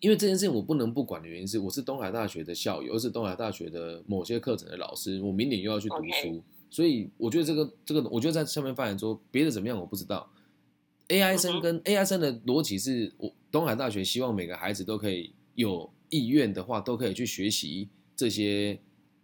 [0.00, 10.30] 因为这件事情我不能不管的原因是，我是东海大学的校友，又是东海大学的某些课程的老师，我明年又要去读书所以我觉得这个这个，我就在上面发言说，别的怎么样我不知道。
[11.08, 18.78] AI 嗯生跟 AI 生的逻辑是我东海大学希望每个孩子都可以有意愿的话，都可以去学习这些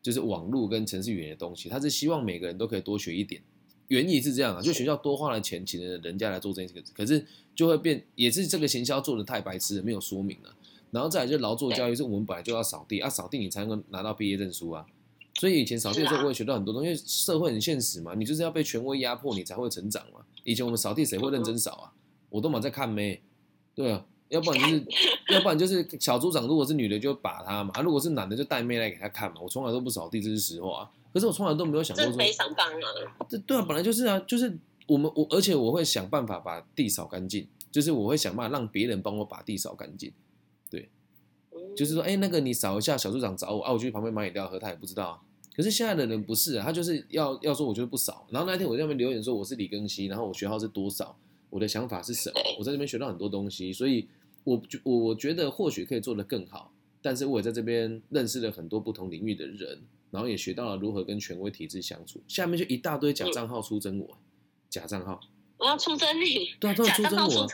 [0.05, 3.41] 就是网络跟城市语言的东西，他是希望每个人都可以多学一点。
[3.89, 10.55] 原意是这样啊，就学校多花了钱请了人家来做这件事，可是就会变，也是这个行销做的太白痴了，没有说明了。
[10.91, 14.85] 然后再来就劳作教育，是我们本来就要扫地啊，扫地你才能够拿到毕业证书啊。
[15.41, 20.21] 所以以前扫地的时候我也学到很多东西，因为社会很现实嘛，你就是要被权威压迫，你才会成长嘛。
[20.45, 21.93] 以前我们扫地谁会认真扫啊？
[22.29, 23.23] 我都满在看妹，
[23.75, 24.85] 对啊，要不然就是，
[25.31, 29.37] 要不然就是小组长如果是女的就把她嘛，啊如果是男的就带妹来给她看嘛。
[29.41, 30.91] 我从来都不扫地，这是实话。
[31.13, 33.27] 可是我从来都没有想过说，非常棒啊！
[33.29, 40.13] 这对啊，本来就是啊，就是我们我，而且我会想办法把地扫干净，就是我会想办法让别人帮我把地扫干净。
[40.69, 40.89] 对，
[41.77, 45.23] 就是说，哎，那个你扫一下，小组长找我啊，我去旁边买饮料喝，他也不知道。
[45.55, 48.27] 可是现在的人不是啊，他就是要要说，我就是不扫。
[48.31, 51.17] 然后那天我在那边留言说我是李庚希，然后我学号是多少，
[51.49, 52.41] 我的想法是什么？
[52.59, 54.09] 我在这边学到很多东西，所以
[54.45, 56.73] 我觉我觉得或许可以做得更好。
[57.03, 59.81] 但是我也在这边认识了很多不同领域的人。
[60.11, 62.23] 然后也学到了如何跟权威体制相处。
[62.29, 64.17] 下面就一大堆假账号出征我，
[64.71, 65.21] 假账号，
[65.59, 67.49] 我要出征你，对啊，都要出征我，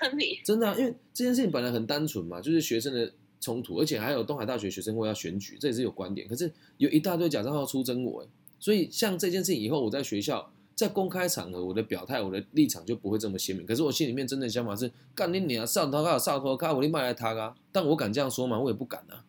[0.45, 6.29] 真的，因为这件事情本来很单纯嘛，就是学生的冲突，而且还有东海大学学生会要选举，这也是有观点。
[6.29, 13.67] 可是有一大堆假账号出征我，所以像这件事情以后我在学校在公开场合，我的表态，我的立场就不会这么鲜明。
[13.67, 17.55] 可是我心里面真的想法是，干你娘，上头卡上头卡，我你买来他啊！
[17.71, 18.59] 但我敢这样说吗？
[18.59, 19.27] 我也不敢啊。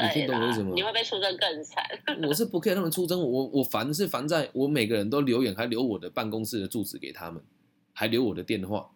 [0.00, 0.72] 你听懂我意思吗？
[0.74, 1.84] 你会被出征更惨。
[2.26, 7.42] 我是不可以他们出征，我我烦是烦在我每个人都留言，还留我的办公室的住址给他们，
[7.92, 8.90] 还留我的电话，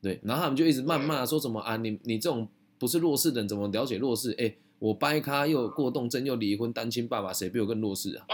[0.00, 4.34] 对，然后他们就一直谩骂说什么啊，你你这种不是弱势的人，怎么了解弱势？
[4.38, 8.24] 哎，我掰咖又过动症又离婚单亲爸爸，谁比我更弱势啊？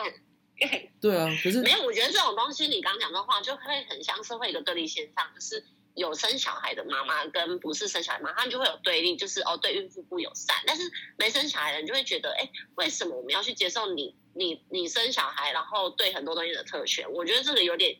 [1.01, 5.65] 对啊，可是没有，我觉得这种东西你刚讲的话，就会很像是会一个对立现象，就是。
[5.95, 10.57] 有生小孩的妈妈跟不是生小孩妈妈，他们就会有对立，就是哦对孕妇不友善。
[10.67, 17.07] 但是没生小孩的人就会觉得，哎，为什么我们要去接受你你你生小孩，然后对很多东西的特权？
[17.13, 17.95] 我觉得这个有点，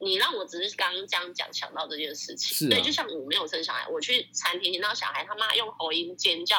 [0.00, 2.70] 你让我只是刚刚这样讲想到这件事情。
[2.70, 6.56] 对，就像我没有生小孩，我去餐厅听到小孩他妈用喉音尖叫。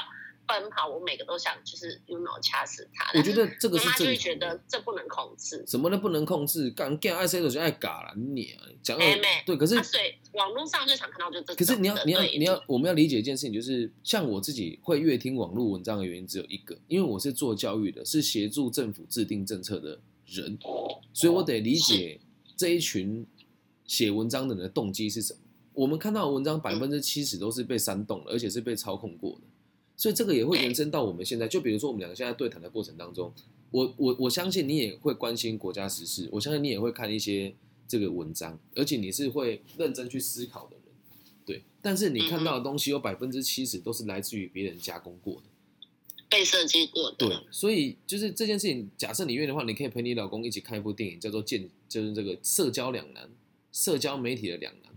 [0.48, 3.18] 奔跑，我每个都想就是 you know 掐死他。
[3.18, 5.64] 我觉得这个是就会觉得这不能控制。
[5.68, 8.64] 什么都不能控制，干干爱的就爱嘎了你啊。
[8.82, 8.98] 讲
[9.46, 11.56] 对，可是对网络上最常看到就这。
[11.56, 20.58] 可是你要你要你要，我们要理解一件事情，就是像我自己会阅听网络文章的原因只有一个，因为我是做教育的，是协助政府制定政策的人，
[21.14, 22.20] 所以我得理解
[22.56, 23.26] 这一群
[23.86, 25.40] 写文章的人的动机是什么。
[25.74, 29.42] 我们看到的文章百分之七十都是被煽动了，而且是被操控过的。
[29.98, 33.34] 所以这个也会延伸到我们现在，就比如说我们两个现在对谈的过程当中，
[33.72, 37.54] 我我我相信你也会关心国家时事，我相信你也会看一些
[37.88, 40.84] 这个文章，而且你是会认真去思考的人，
[41.46, 41.64] 对。
[41.82, 45.44] 但是你看到的东西有百分之七十都是来自于别人加工过的，
[46.30, 47.18] 被设计过的。
[47.18, 53.30] 对，所以就是这件事情，假设你愿意的话，你可以陪你老公一起看一部电影，叫做《剑》，就是这个社交两难，
[53.72, 54.94] 社交媒体的两难，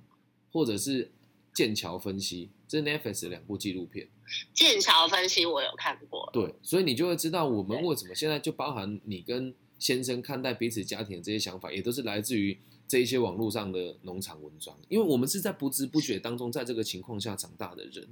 [0.51, 1.11] 或者是
[1.53, 4.07] 剑桥分析，这是 Netflix 的两部纪录片。
[4.53, 18.07] 剑桥分析我有看过，对，所以你就会知道我们为什么现在就包含你跟先生看待彼此家庭的这些想法，也都是来自于这一些网络上的农场文章，因为我们是在不知不觉当中在这个情况下长大的人，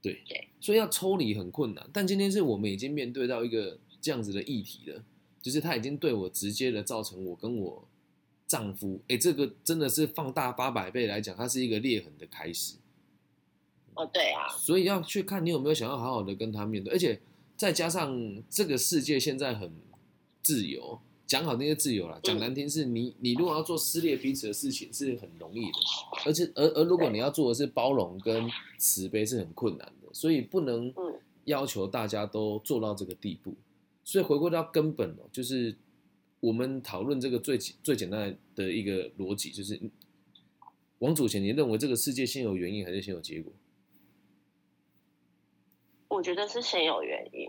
[0.00, 0.22] 对，
[0.60, 1.88] 所以要抽离很困难。
[1.92, 5.02] 但今天是我们已经面对到一个这样子的议题了，
[5.42, 7.88] 就是他已经对我直接的造成我跟我
[8.46, 12.74] 丈夫，哎，这个真的是放大八百倍来讲，它是一个裂痕的开始。
[14.00, 17.20] 哦，对啊，所以要去看你有没有想要好好的跟他面对，而且
[17.56, 19.70] 再加上这个世界现在很
[20.42, 25.78] 自由，讲好那些自由了，讲难听是你你如果要做撕裂彼此的事情是很容易的，
[26.24, 30.92] 而且而而如果你要做的是包容跟慈悲是很困难的，所以不能
[31.44, 33.54] 要求大家都做到这个地步。
[34.02, 35.76] 所以回归到根本哦，就是
[36.40, 39.78] 我们讨论这个最最简单的一个逻辑，就是
[40.98, 43.52] 王祖贤，你认为这个世界先有原因还是先有结果？
[46.10, 47.48] 我觉得是先有原因，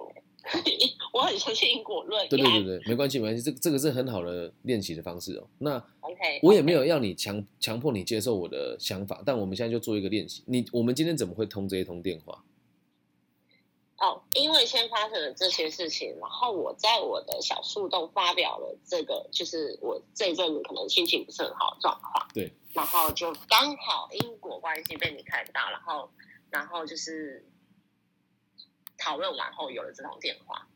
[1.12, 2.30] 我很相信因果论。
[2.30, 5.48] 对对对对，没关系没关系，这这个是很好的练习的方式哦。
[5.58, 10.44] 那 OK，我也没有要你强强迫你接受我的想法，但我们现在就做一个练习。
[10.46, 12.44] 你我们今天怎么会通这一通电话？
[13.98, 22.28] 哦，因为先发生了这些事情，然后我在我的小树洞发表了这个，就是我这一阵子可能心情不是很好的状况。
[22.32, 26.12] 对，然后就刚好因果关系被你看到，然后
[26.52, 27.44] 然后就是。
[29.02, 30.68] 讨论完后有了这通电话，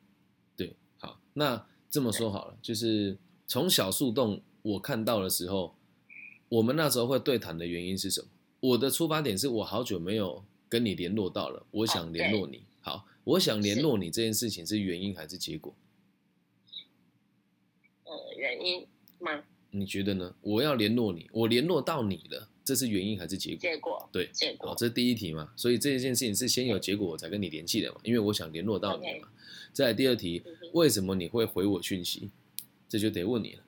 [0.57, 5.75] 对，好，那这么说好了，就是从小树洞我看到的时候，
[6.49, 8.27] 我们那时候会对谈的原因是什么？
[8.61, 12.63] 我的出发点是我好久没有跟你联络到了，我想联络你。
[12.81, 15.75] 好，我想联络你这件事情是原因还是结果？
[18.05, 18.87] 呃原因
[19.19, 19.43] 吗？
[19.69, 20.35] 你觉得呢？
[20.41, 23.59] 我要联络你，我联络到你了，这是原因还是结果？
[23.59, 29.29] 结果对，好，结果这是第一题嘛，所以这件事情是先有结果我才跟你联系的嘛，因为我想联络到你嘛。
[29.71, 32.31] 再来第二题，嗯为什么你会回我讯息？
[32.89, 33.63] 这就得问你了。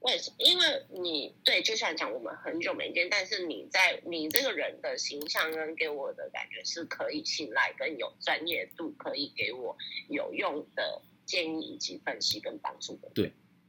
[0.00, 0.36] 为什么？
[0.38, 9.76] 因为你对，就像讲我们很久没见，但是你在你这个人的形象跟给我的感觉是可以信赖跟有专业度，可以给我
[10.08, 13.10] 有用的建议以及分析跟帮助的。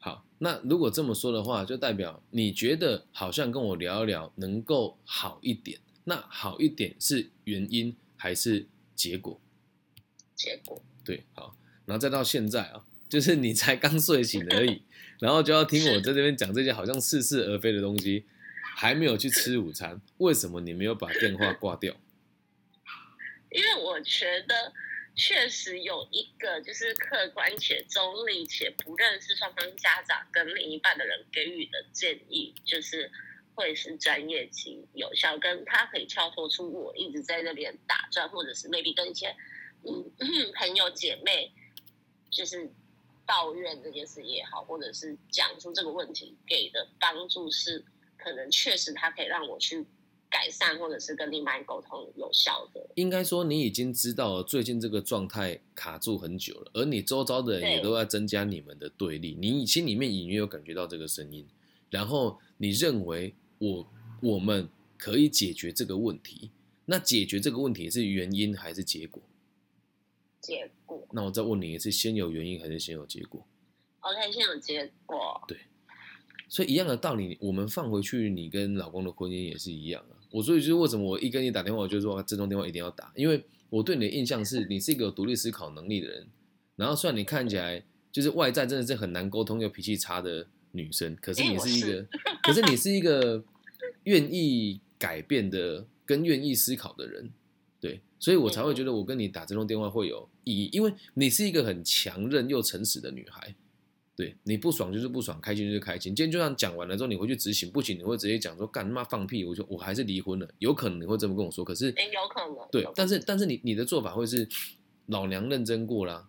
[0.04, 5.80] 好，那如果这么说的话，就代表你觉得好像跟我聊一聊能够好一点。
[6.04, 9.40] 那好一点是原因还是结果？
[10.36, 14.82] 结果对，好，然后再到现在啊，就是你才刚睡醒而已，
[15.22, 18.26] 然后就要听我在这边讲这些好像似是而非的东西，
[18.76, 21.96] 还没有去吃午餐，为什么你没有把电话挂掉？
[23.50, 24.74] 因为我觉得
[25.16, 33.12] 确实有一个就是客观且中立且不认识双方家长跟另一半的人给予的建议，就是
[33.54, 39.36] 会是专业及有效，跟他可以跳脱出我一直在那边打转，或者是 maybe 跟一些
[39.84, 40.12] 嗯
[40.56, 41.52] 朋友姐妹
[42.32, 42.72] 就是
[43.26, 47.86] 抱怨这件事也好，或者是讲出这个问题给的帮助是，
[48.18, 49.86] 可能确实他可以让我去
[50.34, 52.84] 改善，或者是跟另一半沟通有效的。
[52.96, 61.46] 应该说你已经知道了最近这个状态卡住很久了，而你周遭的人也都在增加你们的对立，你心里面隐约有感觉到这个声音，
[61.92, 63.88] 然后你认为我
[64.24, 64.68] 我们
[64.98, 66.50] 可以解决这个问题，
[66.86, 69.22] 那解决这个问题是原因还是结果？
[70.42, 73.46] 结果那我再问你一次，先有原因还是先有结果
[74.02, 75.40] ？，OK，先有结果，
[76.54, 80.22] 所以一样的道理，我们放回去，你跟老公的婚姻也是一样啊。
[80.30, 86.28] 我所以就是为什么我一跟你打电话，我就说这通电话一定要打，因为我对你的印象是你是一个有独立思考能力的人。
[86.76, 92.08] 然后虽然你看起来就是外在真的是很难沟通又脾气差的女生，可是你是一个，
[92.44, 93.44] 可是你是一个
[94.04, 97.32] 愿意改变的跟愿意思考的人，
[97.80, 103.56] 对，所以我才会觉得我跟你打这通电话会有意义，因为你是一个很强韧又诚实的女孩。
[104.16, 106.16] 对你不爽就是不爽，开心就是开心。
[106.16, 110.48] 今天就算讲完了之后，你回去执行不行，你会直接讲说干他妈放屁，我就我还是离婚了。
[110.60, 114.48] 有可能你会这么跟我说，可是哎，有可能，有可，能对但是但是你你的做法会是
[115.08, 116.28] 老娘认真过啦，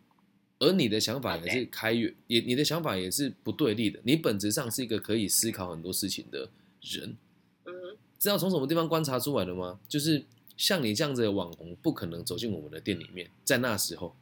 [0.60, 4.00] 而你的想法也是开源，也你的想法也是不对立的。
[4.04, 6.48] 你本质上是一个可以思考很多事情的
[6.80, 7.16] 人，
[7.66, 7.72] 嗯，
[8.18, 9.78] 知道从什么地方观察出来的吗？
[9.86, 10.24] 就是
[10.56, 14.16] 像你这样子的网红，不可能走进我们的店里面，在那时候，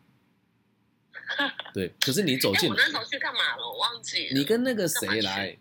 [1.75, 3.63] 对，可是你走哎，进来我那时候去干嘛了？
[3.63, 4.39] 我忘记了。
[4.39, 5.59] 你跟那个谁来，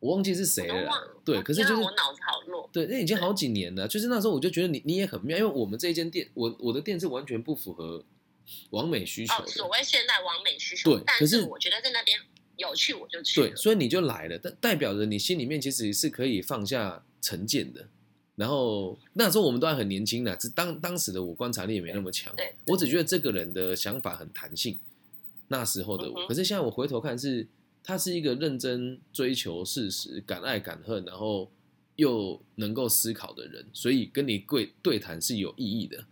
[0.00, 1.20] 我忘记是谁了。
[1.24, 2.68] 对，可是就是我脑子好弱。
[2.72, 3.88] 对，那已经好几年了。
[3.88, 8.04] 就是那时候我就觉得你你也很妙，因为我们这一间店，我我的店是完全不符合
[8.70, 9.68] 完美需求哦，所。
[9.68, 12.18] 谓现代完美需求，对可是我觉得在那边
[12.56, 13.40] 有趣，我就去。
[13.40, 17.88] 对，所以你就来了，但代表着你心里面其实是可以放下成见的。
[18.38, 22.32] 然后那时候我们都还很年轻呢，只当当时的我观察力也没那么强，
[22.68, 24.78] 我只觉得这个人的想法很弹性。
[25.48, 27.48] 那时候的我，嗯可是现在我回头看是，
[27.82, 31.50] 他是一个认真追求事实、敢爱敢恨，然后
[31.96, 36.04] 又能够思考的人，所以跟你对对谈是有意义的。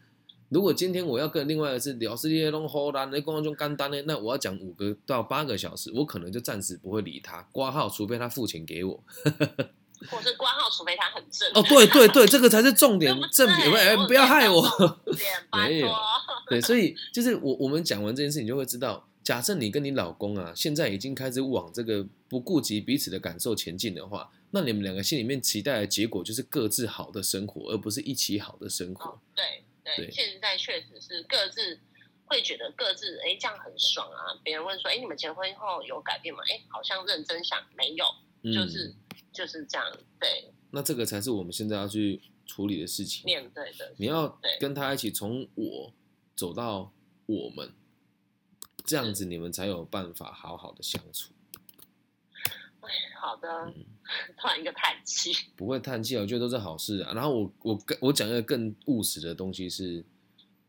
[0.48, 9.04] 如果今天我要跟另外一个是聊世界弄好难的光中干单的，那我要讲五个到八个小时，我可能就暂时不会理他，挂号，除非他付钱给我。
[10.10, 11.50] 或是挂号，除非他很正。
[11.54, 14.62] 哦，对对对，这个才是重点，正对不哎我不要害我。
[15.16, 15.96] 点拜没有托。
[16.48, 31.80] 对，所以就是我我们讲完这件事，你就会知道，假设你跟你老公啊，现在已经开始往这个不顾及彼此的感受前进的话，那你们两个心里面期待的结果就是各自好的生活，而不是一起好的生活哦。，对对对，现在确实是各自
[32.26, 34.38] 会觉得各自哎这样很爽啊。
[34.44, 36.40] 别人问说哎你们结婚后有改变吗？
[36.48, 38.04] 哎好像认真想没有，
[38.42, 38.94] 嗯，就是
[39.36, 39.86] 就是这样
[40.18, 43.24] 对那这个才是我们现在要去处理的事情。
[43.26, 43.92] 面对的。
[43.98, 45.92] 你要跟他一起从我
[46.34, 46.92] 走到
[47.26, 47.70] 我们，
[48.84, 51.32] 这样子你们才有办法好好的相处。
[52.80, 52.88] 哎，
[53.20, 53.84] 好的嗯，
[54.38, 55.32] 突然一个叹气。
[55.56, 57.12] 不会叹气啊，我觉得都是好事啊。
[57.12, 60.04] 然后我我跟我讲一个更务实的东西是，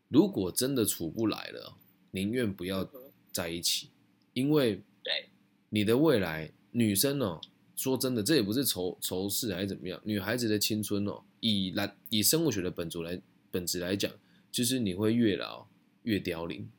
[0.10, 1.78] 如果真的处不来了，
[2.12, 2.88] 宁愿不要
[3.32, 3.90] 在一起，
[4.34, 5.30] 因为对
[5.70, 7.40] 你的未来，女生哦，
[7.78, 14.12] 说真的，这也不是仇仇视还是怎么样，女孩子的青春哦，以来以生物学的本质来本质来讲，
[14.52, 15.68] 就是你会越老
[16.04, 16.70] 越凋零，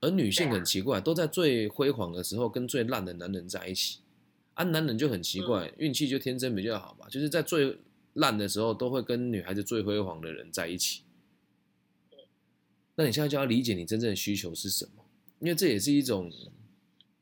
[0.00, 4.00] 而女性很奇怪，都在最辉煌的时候跟最烂的男人在一起。
[4.54, 7.78] 啊，男人就很奇怪，运气就天生比较好嘛，就是在最
[8.14, 11.02] 烂的时候都会跟女孩子最辉煌的人在一起。
[12.96, 15.04] 那你现在就要理解你真正的需求是什么，
[15.38, 16.28] 因为这也是一种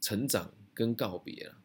[0.00, 1.58] 成长跟告别了，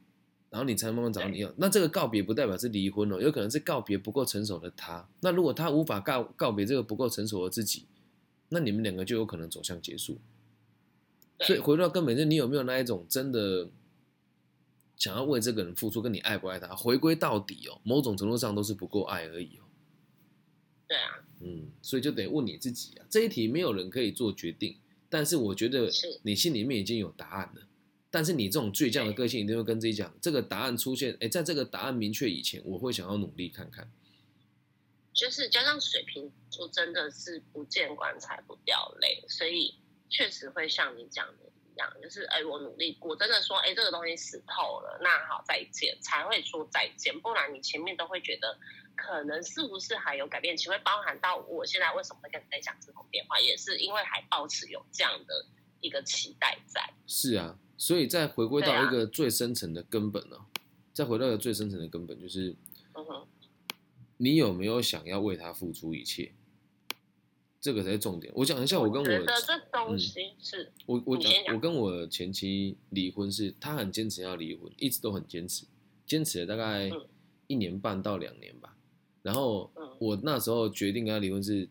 [0.52, 1.52] 然后你才慢慢找到你要。
[1.58, 5.10] 那这个告别不代表是离婚哦，有可能是告别不够成熟的他。
[5.22, 7.86] 那如果他无法告告别这个不够成熟的自己，
[8.50, 10.20] 那你们两个就有可能走向结束。
[11.40, 13.70] 所以回到根本，就是你有没有那一种真的
[14.98, 19.64] 想要为这个人付出，跟你爱不爱他，回归到底哦，某种程度上都是不够爱而已哦。
[20.86, 24.76] 对啊，嗯，所以就得问你自己啊，这一题没有人可以做决定，
[25.10, 25.90] 但是我觉得
[26.24, 27.62] 你心里面已经有答案了。
[28.12, 33.90] 但是你这种倔强的个性，一定会跟自己讲，这个答案出现，哎，在这个答案明确以前，我会想要努力看看。
[35.14, 39.76] 就是加上水瓶座真的是不见棺材不掉泪，所以
[40.10, 48.58] 确实会像你讲的一样，就是哎，我努力过，真的说哎，这个东西死透了，那好再见，才会说再见，不然你前面都会觉得
[48.96, 55.46] 可能是不是还有改变，其实会包含到我现在为什么会跟你在讲这通电话，也是因为还保持有这样的
[55.82, 56.94] 一个期待在。
[57.06, 60.38] 是啊，所以再回归到一个最深层的根本呢、
[60.94, 62.56] 再回到一个最深层的根本，就是
[62.94, 63.28] 嗯哼，
[64.18, 66.34] 你有没有想要为他付出一切？
[67.60, 68.34] 这个才是重点。
[68.36, 75.68] 我讲一下，我跟我觉得这东西是、我我讲，讲我跟我前妻离婚是，她很坚持要离婚，一直都很坚持，
[76.06, 77.06] 坚持了大概嗯
[77.46, 78.76] 一年半到两年吧。
[79.22, 81.70] 然后嗯我那时候决定跟他离婚是，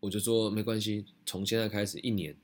[0.00, 2.34] 我就说没关系，从现在开始一年，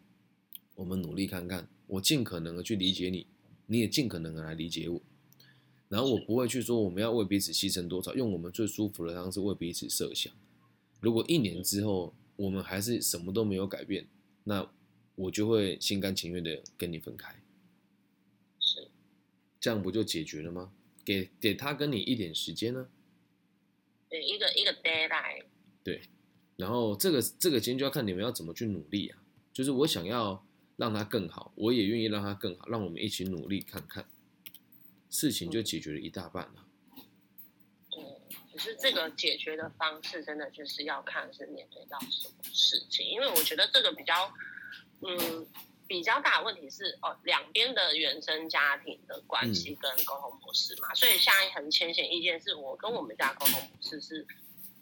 [0.77, 3.27] 我们努力看看，我尽可能的去理解你，
[3.67, 5.03] 你也尽可能的来理解我。
[5.89, 10.33] 然后我不会去说我们要为彼此牺牲多少，用我们最舒服的方式为彼此设想。
[11.01, 14.07] 如果一年之后我们还是什么都没有改变，
[14.45, 14.71] 那
[15.15, 17.43] 我就会心甘情愿的跟你分开，
[18.61, 18.89] 是
[19.59, 20.73] 这样不就解决了吗？
[21.05, 22.89] 给给他跟你一点时间呢，
[24.09, 25.45] 对一个一个 deadline，
[25.85, 26.03] 对
[26.57, 29.23] 然后这个这个间就要看你们要怎么去努力啊。
[29.53, 30.45] 就是我想要
[30.77, 34.07] 让他更好，我也愿意让他更好，让我们一起努力看看，
[35.09, 36.67] 事情就解决了一大半了。
[37.91, 38.05] 对，
[38.53, 44.31] 只是这个解决的方式真的就是要看是面对到什么事情，因为我觉得这个比较，
[45.01, 45.47] 嗯，
[45.87, 54.27] 比较大的问题是哦，两边的原生家庭的关系跟沟通模式嘛，所以现在很浅显意见是我跟我们家沟通模式是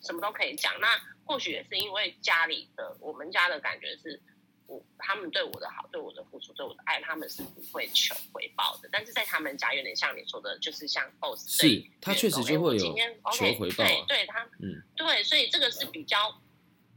[0.00, 4.20] 什么都可以讲，那或许也是因为家里的我们家的感觉是。
[4.66, 8.88] 我他们对我的好，对我的付出，对我的爱，他们是不会求回报的。
[8.90, 16.40] 但是在他们家，有点像你说的，就是像 boss 是对他确实就会有求 OK，回报啊对对，他嗯，对，所以这个是比较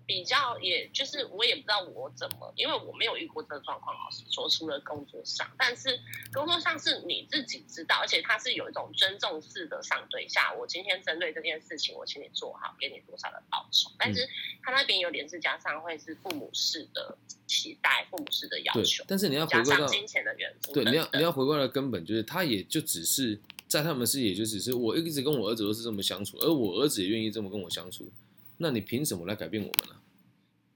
[0.07, 5.99] 比较，也就是我也不知道我怎么，因为我没有遇过这个状况，老实说，除了工作上，但是
[6.33, 14.15] 工作上是你自己知道，而且他是有一种尊重式的上对下，我今天针对这件事情，我请你做好，给你多少的报酬，但嗯。
[14.15, 14.27] 是
[14.63, 23.37] 他那边有点是加上会是父母式的期待，父母式的要对求，，但是你要回加归到金钱的元素对，你要你要回归到根本，就是他也就只是
[23.67, 28.09] 在他们视野，就只是我一直跟我儿子都是这么相处，而我儿子也愿意这么跟我相处，
[28.57, 30.01] 那你凭什么来改变我们呢、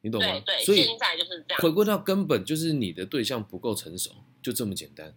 [0.01, 0.57] 你懂吗对？
[0.57, 4.11] 对，所以现在就是这样，回归到根本，就是你的对象不够成熟，
[4.41, 5.15] 就这么简单。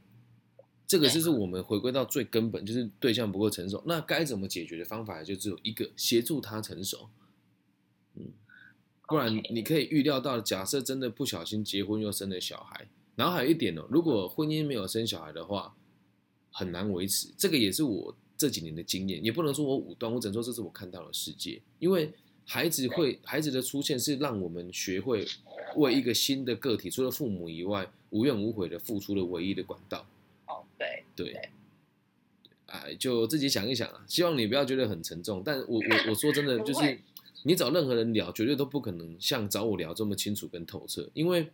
[0.86, 3.82] 这个就是我们回归到最根本，就是对象不够成熟。
[3.86, 7.08] 那该怎么解决的方法就只有一个，协助他成熟。
[8.14, 8.32] 嗯，
[9.08, 12.86] 不然你可以预料到，假设真的不小心结婚又生了小孩，
[13.16, 15.74] 然后还有一点哦，如果婚姻没有生小孩的话，
[16.50, 17.32] 很难维持。
[17.36, 21.60] 这个也是我这几年的经验，也不能说我武断，我只能说这是我看到的世界。
[21.78, 22.12] 因为
[22.46, 25.26] 孩子会，孩子的出现是让我们学会
[25.76, 30.06] 为一个新的个体，除了父母以外，无怨无悔的付出的唯一的管道。
[30.46, 31.48] 哦，对，对对，
[32.66, 34.04] 哎，就自己想一想啊。
[34.06, 36.98] 希望你不要觉得很沉重，但我 我我说真的，就是
[37.44, 41.48] 你找任何人聊，绝对都不可能像找我聊这么清楚跟透彻，因为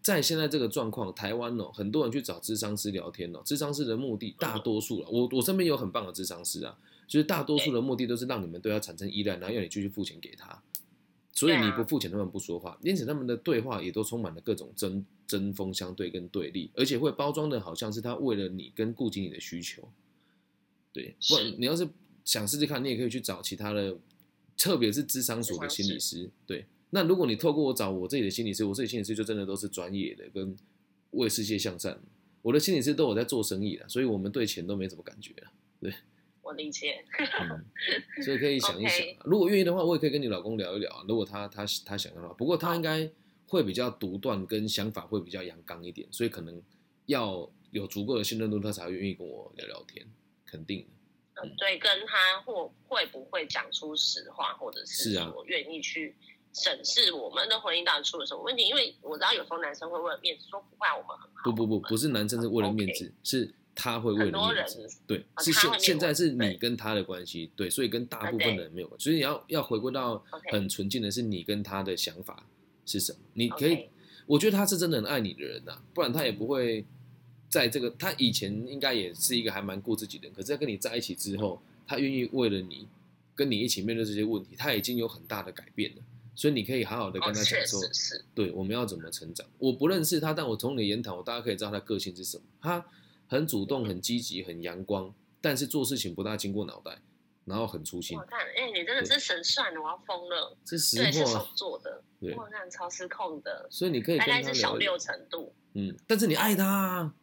[0.00, 10.62] 在现在这个状况，台湾哦，很多人去找智商师聊天哦，智商师的目的，大多数了，我我身边有很棒的智商师啊，就是大多数的目的都是让你们对他产生依赖，然后要你继续付钱给他。
[11.32, 19.86] 所以你不付钱，他们不说话，因此他们的对话也都充满了各种针针锋相对跟对立，而且会包装的好像是他为了你跟顾及你的需求。
[20.94, 21.86] 对，不然你要是
[22.24, 23.98] 想试试看，你也可以去找其他的，
[24.56, 26.30] 特别是智商所的心理师。
[26.46, 30.56] 对，那如果你透过我找我自己的心理师，我自己心理师就真的都是专业的，跟
[31.10, 32.00] 为世界向善。
[32.40, 35.92] 我的心理师都有在做生意的，所以我们对钱都没什么感觉了。
[36.46, 37.04] 我理解。
[37.40, 37.64] 嗯，
[38.24, 41.04] 所以可以想一想如果愿意的话，我也可以跟你老公聊一聊啊。
[41.08, 43.10] 如果他他他想要的话，不过他应该
[43.48, 46.62] 会比较独断，跟想法会比较阳刚一点，所以可能
[47.06, 50.06] 要有足够的信任度，他才会愿意跟我聊聊天，
[50.46, 50.86] 肯定的。
[51.42, 56.14] 嗯，对，跟他或会不会讲出实话，或者是是啊说愿意去
[56.54, 58.66] 审视我们的婚姻到底出了什么问题？
[58.66, 61.42] 因为我知道有时候男生会为了面子说不会啊，我们很好。
[61.44, 64.56] 不不不，不是男生是为了面子，是他会为了你
[65.06, 72.44] 对，哦是现现在是你跟他的关系，对，所以跟大部分人没有关系，所以你要要回归到很纯净的是你跟他的想法
[72.86, 73.86] 是什么，你可以
[74.26, 76.84] 我觉得他是真的很爱你的人呐、不然他也不会
[77.48, 77.90] 在这个。
[77.90, 82.88] 他以前应该也是一个还蛮顾自己的人，可是在跟你在一起之后，他愿意为了你
[83.34, 86.02] 跟你一起面对这些问题，他已经有很大的改变了。
[86.34, 87.80] 所以你可以好好的跟他讲说，
[88.34, 89.46] 对，我们要怎么成长？
[89.58, 92.42] 我不认识他，但我从你的言谈，我大家可以知道他的个性是什么。
[92.60, 92.84] 他
[93.28, 97.00] 很主动、很积极、很阳光，但是做事情不大经过脑袋，
[97.44, 100.56] 然后很粗心我，看，哎、你真的是神算的，我要疯了。
[100.64, 101.46] 这实对，是手。
[101.54, 104.96] 做的，对我看超失控的，所以你可以大跟他概是小六。
[104.98, 105.54] 程度。
[105.74, 107.14] 嗯，但是你爱他啊，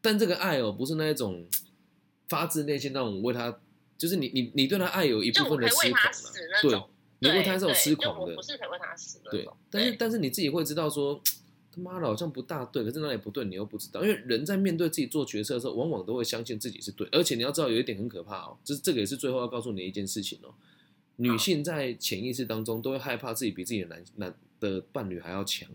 [0.00, 1.46] 但这个爱哦，不是那一种
[2.28, 3.60] 发自内心那种为他，
[3.98, 6.22] 就是你你你对他爱有一部分的我可以为他痴
[6.62, 6.90] 狂了，
[7.20, 11.20] 对你为他是有对痴狂的我不，是可以为他死的对。，但是但是你自己会知道说，
[11.70, 20.54] 他妈的好像不大对，可是哪里不对你又不知道，因为人在面对自己做决策的时候，往往都会相信自己是对，而且你要知道有一点很可怕哦，这这个也是最后要告诉你的一件事情哦，
[21.16, 25.68] 女性在潜意识当中都会害怕自己比自己的男男的伴侣还要强。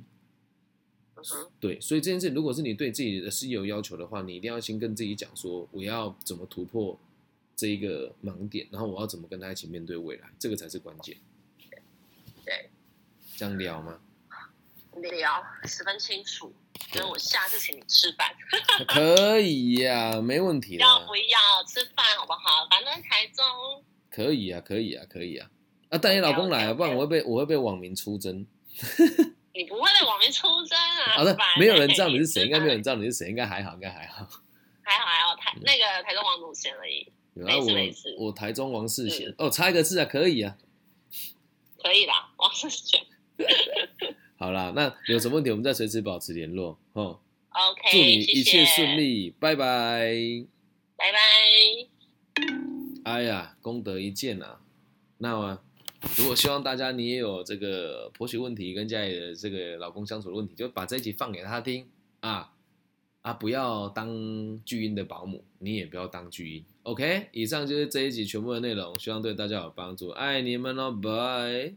[1.59, 6.99] 对，所以这件事，如果是你对自己的事业有要求的话，你一定要先跟自己讲说，我要怎么突破
[7.55, 11.15] 这一个盲点，然后我要怎么跟他一起面对未来，这个才是关键。
[12.43, 12.69] 对，
[13.37, 14.01] 这样聊吗？
[15.01, 16.53] 聊十分清楚，
[16.91, 18.33] 所以我下次请你吃饭，
[18.87, 20.83] 可以呀、没问题的。
[20.83, 22.67] 要不要吃饭好不好？
[22.69, 23.43] 反正台中
[24.09, 25.49] 可以啊，可以啊，可以啊。
[25.89, 28.45] 啊，带你老公来啊，不然我会被我会被网民出征。
[29.53, 31.17] 你不会被网民出征啊？
[31.17, 34.27] 好的烦，没有人知道你是吃谁，应该没有人知道你是谁，应该还好，应该还好。
[34.81, 40.57] 还好还好，台那个台中王祖贤而已，没事没事我我台中王世贤嗯哦，差一个字啊，可以啊。
[41.81, 43.05] 可以啦，王世贤。
[44.37, 47.19] 好啦，那有什么问题我们再随时保持联络哦。
[47.49, 50.11] OK，祝你一切谢顺，利，拜拜。
[50.97, 51.19] 拜拜。
[53.03, 54.59] 哎呀，功德一件啊！
[55.19, 55.59] 那么，
[56.17, 61.87] 如果希望大家你也有这个婆媳问题跟家里的这个老公相处的问题，就把这一集放给他听
[62.21, 62.51] 啊
[63.21, 63.33] 啊！
[63.33, 64.09] 不要当
[64.65, 66.65] 巨婴的保姆，你也不要当巨婴。
[66.83, 70.09] OK，以上就是这一集全部的内容，希望对大家有帮助。
[70.09, 71.73] 爱你们哦，拜。